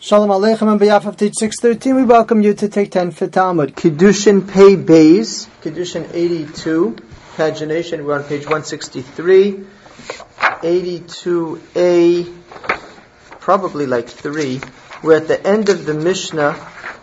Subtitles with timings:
[0.00, 3.74] Shalom Aleichem and behalf of Teach 613, we welcome you to take 10 for Talmud.
[3.74, 6.96] Kiddushin Pei Beis, Kiddushin 82,
[7.34, 9.64] pagination, we're on page 163,
[10.38, 12.32] 82a,
[13.40, 14.60] probably like 3.
[15.02, 16.54] We're at the end of the Mishnah,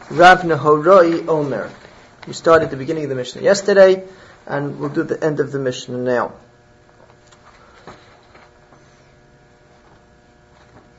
[0.10, 1.70] Rav Nehoroi Omer.
[2.28, 4.06] We started the beginning of the Mishnah yesterday,
[4.46, 6.32] and we'll do the end of the Mishnah now.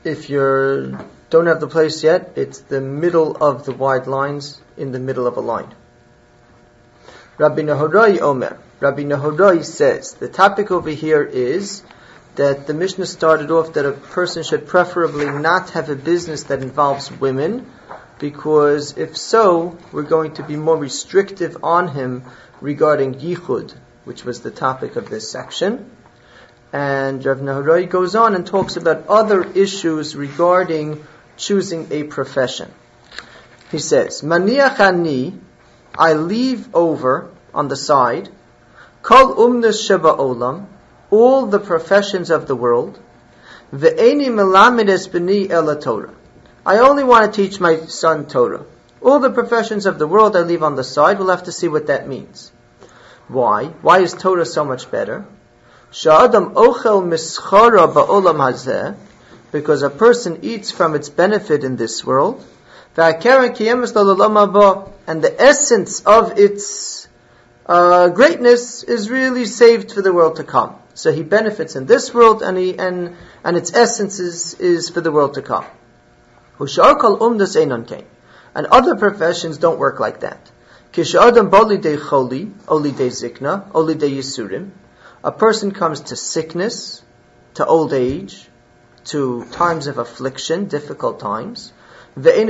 [0.04, 0.98] If you
[1.28, 5.26] don't have the place yet, it's the middle of the wide lines in the middle
[5.26, 5.74] of a line.
[7.38, 8.58] Rabbi Nehoroi Omer.
[8.80, 11.82] Rabbi Nehoroi says, the topic over here is
[12.36, 16.62] that the Mishnah started off that a person should preferably not have a business that
[16.62, 17.70] involves women,
[18.18, 22.24] because if so, we're going to be more restrictive on him
[22.60, 25.90] regarding yichud, which was the topic of this section.
[26.72, 31.04] And Rav Nehoroi goes on and talks about other issues regarding
[31.36, 32.72] choosing a profession.
[33.70, 35.38] He says, Maniachani,
[35.98, 38.28] I leave over on the side,
[39.02, 40.66] Kol umnes sheba olam,
[41.10, 42.98] all the professions of the world,
[43.72, 46.12] ve'eni melamides b'ni ela Torah.
[46.64, 48.64] I only want to teach my son Torah.
[49.00, 51.18] All the professions of the world I leave on the side.
[51.18, 52.50] We'll have to see what that means.
[53.28, 53.66] Why?
[53.82, 55.24] Why is Torah so much better?
[55.92, 58.96] Sha'adam ochel mischara ba'olam hazeh,
[59.52, 62.44] because a person eats from its benefit in this world,
[62.96, 63.12] and
[65.22, 67.08] the essence of its
[67.66, 70.76] uh, greatness is really saved for the world to come.
[70.94, 75.00] So he benefits in this world, and he, and and its essence is, is for
[75.00, 75.64] the world to come.
[78.54, 80.50] And other professions don't work like that.
[85.22, 87.02] A person comes to sickness,
[87.54, 88.48] to old age,
[89.06, 91.72] to times of affliction, difficult times.
[92.14, 92.48] When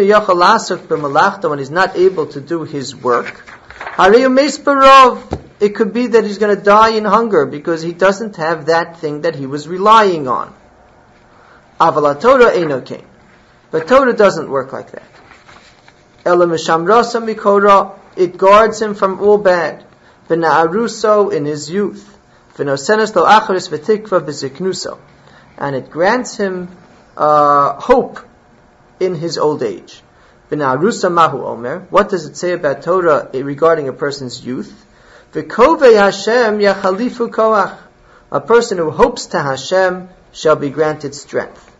[1.58, 3.50] he's not able to do his work.
[5.58, 8.98] It could be that he's going to die in hunger because he doesn't have that
[8.98, 10.54] thing that he was relying on.
[11.78, 12.20] But
[13.88, 15.02] Torah doesn't work like that.
[18.16, 19.84] It guards him from all bad.
[20.28, 22.16] in his youth
[25.58, 26.68] and it grants him
[27.16, 28.20] uh, hope
[29.00, 30.02] in his old age.
[30.50, 31.86] mahu omer.
[31.90, 34.84] What does it say about Torah regarding a person's youth?
[35.32, 37.78] Hashem yachalifu koach.
[38.32, 41.72] A person who hopes to Hashem shall be granted strength.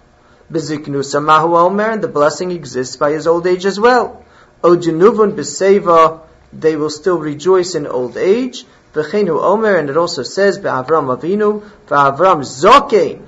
[0.50, 1.96] Beziknusa mahu omer.
[1.96, 4.24] The blessing exists by his old age as well.
[4.62, 6.20] Ojunuvun beseva.
[6.52, 8.64] They will still rejoice in old age.
[8.94, 9.76] V'chenu omer.
[9.76, 11.68] And it also says be'avram avinu.
[11.88, 13.22] V'avram zokein.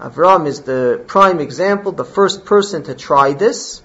[0.00, 3.82] Avram is the prime example, the first person to try this.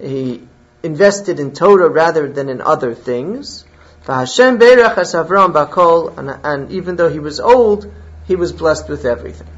[0.00, 0.46] He
[0.82, 3.64] invested in Torah rather than in other things.
[4.06, 6.12] Hashem as Avram Bakol,
[6.44, 7.90] and even though he was old,
[8.26, 9.48] he was blessed with everything.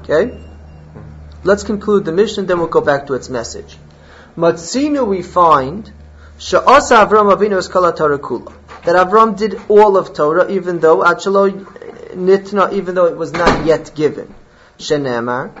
[0.00, 0.40] Okay?
[1.44, 3.76] Let's conclude the Mishnah, then we'll go back to its message.
[4.36, 5.92] Matzinu we find,
[6.38, 7.30] Avram
[8.18, 8.52] Kula.
[8.84, 11.50] That Avram did all of Torah, even though, Achalo
[12.14, 14.34] Nitna, even though it was not yet given.
[14.78, 15.52] Shenemar,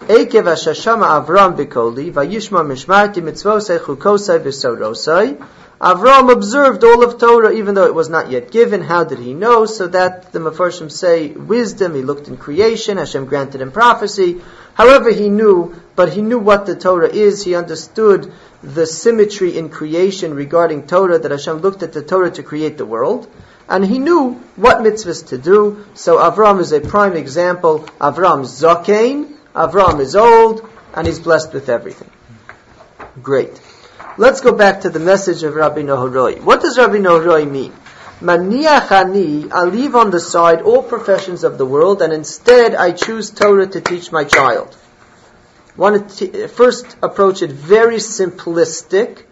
[0.00, 5.44] Ekev Hashashama Avram Bikoli, Vayishma Mishmarti Mitzvosei Chukosei V'Sorosei.
[5.80, 8.82] Avram observed all of Torah even though it was not yet given.
[8.82, 9.66] How did he know?
[9.66, 14.40] So that the Mefarshim say wisdom, he looked in creation, Hashem granted him prophecy.
[14.74, 17.42] However, he knew, but he knew what the Torah is.
[17.42, 18.30] He understood
[18.62, 22.86] the symmetry in creation regarding Torah, that Hashem looked at the Torah to create the
[22.86, 23.26] world
[23.70, 25.86] and he knew what mitzvahs to do.
[25.94, 27.80] So Avram is a prime example.
[28.00, 32.10] Avram Zakein, Avram is old, and he's blessed with everything.
[33.22, 33.60] Great.
[34.18, 36.42] Let's go back to the message of Rabbi Nehoroi.
[36.42, 37.72] What does Rabbi Nehoroi mean?
[38.20, 43.30] Maniachani, I leave on the side all professions of the world, and instead I choose
[43.30, 44.76] Torah to teach my child.
[45.76, 49.22] Want to t- first approach it very simplistic,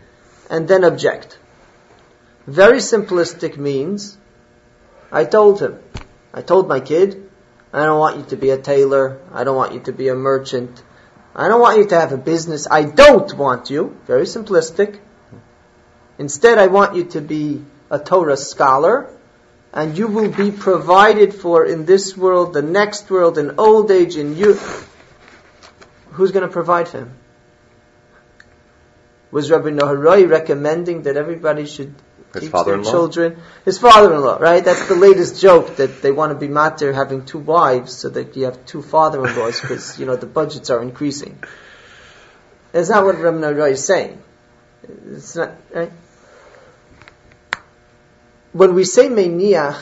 [0.49, 1.38] and then object.
[2.46, 4.17] Very simplistic means
[5.10, 5.78] I told him.
[6.34, 7.28] I told my kid,
[7.72, 9.20] I don't want you to be a tailor.
[9.32, 10.82] I don't want you to be a merchant.
[11.34, 12.66] I don't want you to have a business.
[12.70, 13.96] I don't want you.
[14.06, 14.99] Very simplistic.
[16.19, 19.10] Instead, I want you to be a Torah scholar,
[19.72, 24.16] and you will be provided for in this world, the next world, in old age,
[24.16, 24.84] in youth.
[26.12, 27.14] Who's going to provide for him?
[29.31, 31.94] Was Rabbi Nehoroi recommending that everybody should
[32.34, 33.38] his teach their children.
[33.64, 34.64] His father-in-law, right?
[34.64, 38.36] That's the latest joke that they want to be matter having two wives so that
[38.36, 41.38] you have two father-in-laws because you know the budgets are increasing.
[42.72, 44.22] That's not what Rabbi Nara is saying.
[45.10, 45.92] It's not, right?
[48.52, 49.81] When we say Meiniach,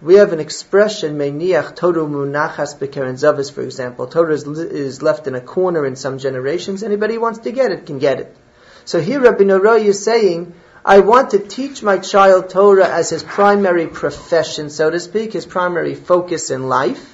[0.00, 4.06] we have an expression, Meiniach Toru Munachas Bekeren Zavis, for example.
[4.08, 6.82] Torah is, is, left in a corner in some generations.
[6.82, 8.36] Anybody who wants to get it can get it.
[8.84, 10.54] So here Rabbi Norai is saying,
[10.84, 15.46] I want to teach my child Torah as his primary profession, so to speak, his
[15.46, 17.08] primary focus in life.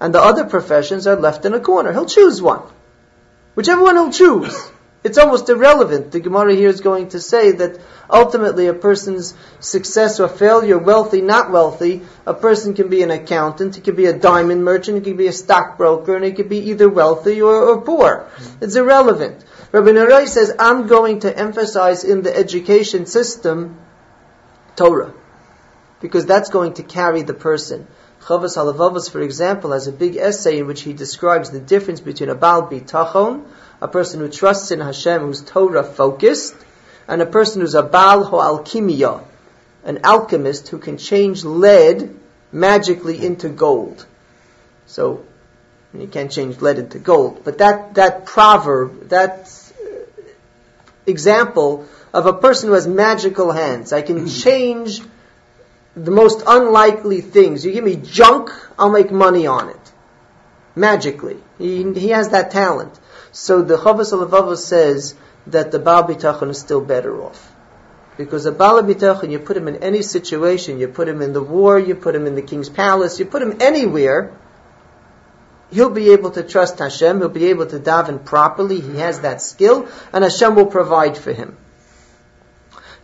[0.00, 1.92] And the other professions are left in a corner.
[1.92, 2.62] He'll choose one.
[3.54, 4.70] Whichever one he'll choose.
[5.04, 6.12] It's almost irrelevant.
[6.12, 7.78] The Gemara here is going to say that
[8.10, 13.76] ultimately a person's success or failure, wealthy, not wealthy, a person can be an accountant,
[13.76, 16.70] he could be a diamond merchant, he could be a stockbroker, and he could be
[16.70, 18.28] either wealthy or, or poor.
[18.60, 19.44] It's irrelevant.
[19.70, 23.78] Rabbi Narai says, I'm going to emphasize in the education system
[24.76, 25.12] Torah.
[26.00, 27.86] Because that's going to carry the person.
[28.22, 32.30] Chovos Halevavos, for example, has a big essay in which he describes the difference between
[32.30, 33.46] a Baal Bitachon,
[33.80, 36.54] a person who trusts in Hashem, who's Torah focused,
[37.06, 39.24] and a person who's a Baal Ho'alkimiya,
[39.84, 42.18] an alchemist who can change lead
[42.52, 44.06] magically into gold.
[44.86, 45.24] So,
[45.94, 49.50] you can't change lead into gold, but that, that proverb, that
[51.06, 53.92] example of a person who has magical hands.
[53.92, 55.00] I can change
[55.94, 57.64] the most unlikely things.
[57.64, 59.92] You give me junk, I'll make money on it.
[60.76, 61.36] Magically.
[61.58, 62.98] He, he has that talent.
[63.32, 65.14] So the Chavos Alavava says
[65.48, 67.52] that the Baal Bitachon is still better off.
[68.16, 71.42] Because the Baal Bitachon, you put him in any situation, you put him in the
[71.42, 74.36] war, you put him in the king's palace, you put him anywhere,
[75.70, 79.42] he'll be able to trust Hashem, he'll be able to daven properly, he has that
[79.42, 81.56] skill, and Hashem will provide for him.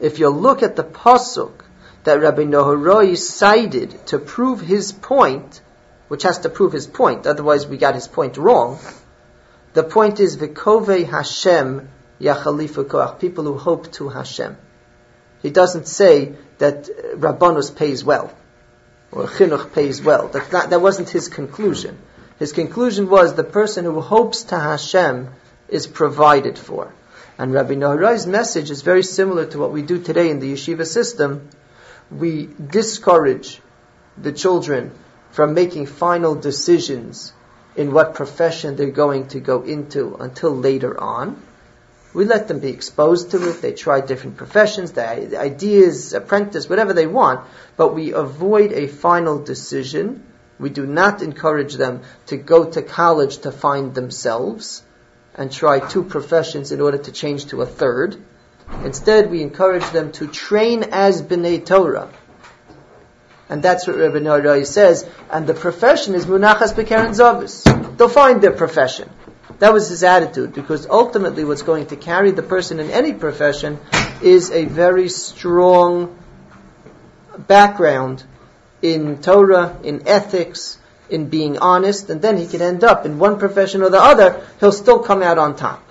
[0.00, 1.64] If you look at the Pasuk
[2.05, 5.61] that Rabbi Nehoroi cited to prove his point,
[6.08, 8.78] which has to prove his point, otherwise we got his point wrong,
[9.72, 11.88] the point is Vikove Hashem
[12.20, 14.56] Yachalifu Koach, people who hope to Hashem.
[15.43, 18.32] He doesn't say that Rabbanus pays well,
[19.12, 20.28] or Chinuch pays well.
[20.28, 21.99] That, that wasn't his conclusion.
[22.39, 25.29] His conclusion was the person who hopes to Hashem
[25.69, 26.93] is provided for.
[27.39, 30.87] And Rabbi Nehoroi's message is very similar to what we do today in the yeshiva
[30.87, 31.49] system.
[32.11, 33.61] We discourage
[34.17, 34.93] the children
[35.31, 37.33] from making final decisions
[37.77, 41.41] in what profession they're going to go into until later on.
[42.13, 43.61] We let them be exposed to it.
[43.61, 47.47] They try different professions, the ideas, apprentice, whatever they want,
[47.77, 50.23] but we avoid a final decision
[50.59, 54.83] we do not encourage them to go to college to find themselves
[55.35, 58.17] and try two professions in order to change to a third.
[58.85, 62.09] Instead, we encourage them to train as B'nai Torah.
[63.49, 65.06] And that's what Rabbi Norai says.
[65.31, 67.97] And the profession is Munachas Bekeren Zavis.
[67.97, 69.11] They'll find their profession.
[69.59, 73.79] That was his attitude, because ultimately what's going to carry the person in any profession
[74.23, 76.19] is a very strong
[77.47, 78.25] background
[78.85, 80.79] in Torah, in ethics,
[81.09, 84.47] in being honest, and then he can end up in one profession or the other,
[84.61, 85.83] he'll still come out on top.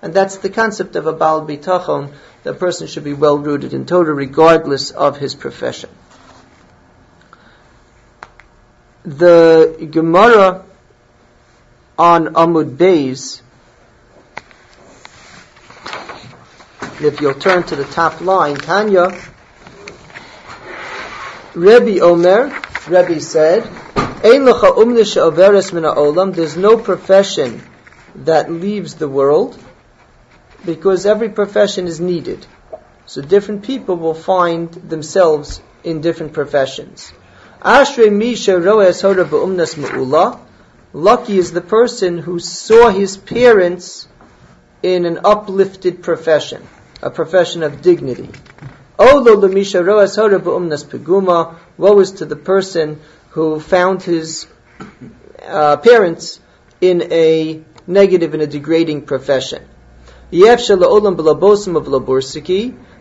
[0.00, 2.12] And that's the concept of a Baal Bitachon.
[2.42, 5.90] The person should be well rooted in Torah regardless of his profession.
[9.04, 10.64] The Gemara
[11.98, 13.42] on Amud Beis,
[17.00, 19.10] if you'll turn to the top line, Tanya,
[21.54, 22.52] Rebbe Omer,
[22.88, 23.62] Rebbe said,
[24.24, 24.44] Ein.
[26.32, 27.62] There's no profession
[28.16, 29.56] that leaves the world
[30.64, 32.44] because every profession is needed.
[33.06, 37.12] So different people will find themselves in different professions.
[37.62, 40.40] Ashrei misha roes hora be'umnas me'ula.
[40.92, 44.08] Lucky is the person who saw his parents
[44.82, 46.66] in an uplifted profession,
[47.00, 48.28] a profession of dignity.
[48.98, 51.56] Olo lemisha roas hora be'umnas peguma.
[51.76, 54.46] Woe is to the person who found his
[55.46, 56.40] uh, parents
[56.80, 59.62] in a negative and a degrading profession.
[60.30, 60.40] The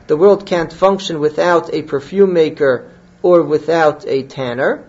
[0.09, 4.83] world can't function without a perfume maker or without a tanner,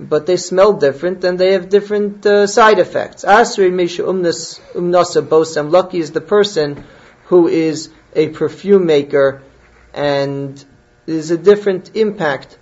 [0.00, 3.24] but they smell different and they have different uh, side effects.
[3.24, 5.70] Asri misha umnasa bosam.
[5.70, 6.84] Lucky is the person
[7.26, 9.42] who is a perfume maker
[9.96, 10.62] and
[11.06, 12.58] there's a different impact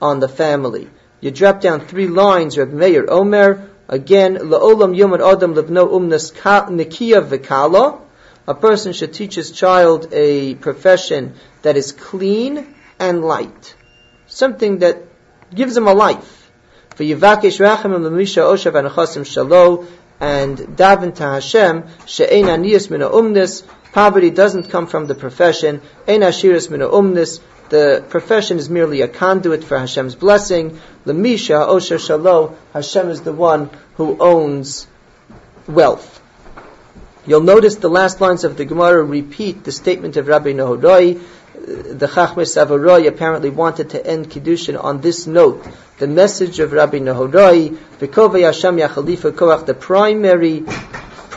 [0.00, 0.88] on the family.
[1.20, 7.26] You drop down three lines, Reb Meir Omer, again, La'olam Yomad Adam Levno Umnas Nikia
[7.26, 8.00] Vikala.
[8.46, 13.74] A person should teach his child a profession that is clean and light.
[14.26, 15.02] Something that
[15.54, 16.50] gives him a life.
[16.94, 19.86] For Yivakesh Rachamim Lamisha Oshav Anachasim Shalo,
[20.20, 26.20] and daven to Hashem, she'ein aniyas mina umnis, poverty doesn't come from the profession, ein
[26.20, 30.80] ashiris mina umnis, the profession is merely a conduit for Hashem's blessing.
[31.04, 34.86] Lemisha osher shalo, Hashem is the one who owns
[35.66, 36.22] wealth.
[37.26, 41.20] You'll notice the last lines of the Gemara repeat the statement of Rabbi Nehoroi.
[41.98, 45.66] The Chachmes Avaroi apparently wanted to end Kiddushin on this note.
[45.98, 50.60] The message of Rabbi Nehoroi, V'kovei Hashem Yachalifa the primary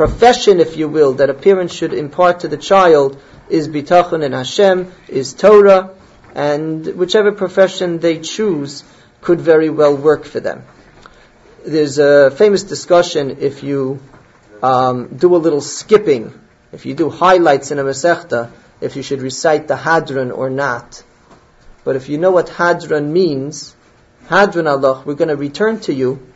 [0.02, 4.34] profession, if you will, that a parent should impart to the child is bitachon and
[4.34, 5.92] Hashem, is Torah,
[6.34, 8.84] and whichever profession they choose
[9.22, 10.64] could very well work for them.
[11.64, 14.02] There's a famous discussion if you
[14.64, 16.34] um, do a little skipping,
[16.72, 21.04] if you do highlights in a Masechta, if you should recite the Hadran or not.
[21.84, 23.76] But if you know what Hadran means,
[24.26, 26.28] Hadran Allah, we're going to return to you.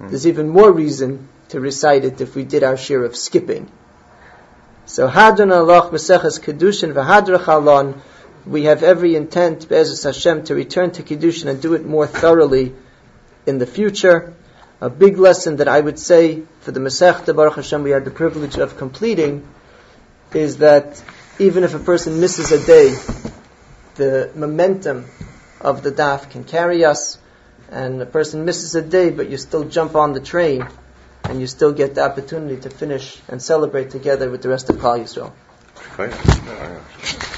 [0.00, 3.70] There's even more reason to recite it if we did our share of skipping.
[4.86, 8.00] So Hadran Allah, Maseches Kiddushin, V'Hadrach Alon,
[8.46, 12.74] we have every intent, Be'ezus Hashem, to return to Kiddushin and do it more thoroughly
[13.46, 14.34] in the future.
[14.80, 18.10] A big lesson that I would say for the Masechta Baruch Hashem we had the
[18.10, 19.46] privilege of completing
[20.34, 21.02] is that
[21.38, 22.96] even if a person misses a day,
[23.96, 25.04] the momentum
[25.60, 27.18] of the daf can carry us,
[27.70, 30.66] and a person misses a day, but you still jump on the train,
[31.24, 34.76] and you still get the opportunity to finish and celebrate together with the rest of
[34.76, 35.32] Klal Yisrael.